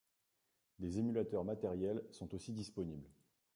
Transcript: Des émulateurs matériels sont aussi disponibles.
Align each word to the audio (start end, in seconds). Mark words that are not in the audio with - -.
Des 0.79 0.97
émulateurs 0.97 1.45
matériels 1.45 2.01
sont 2.09 2.33
aussi 2.33 2.53
disponibles. 2.53 3.07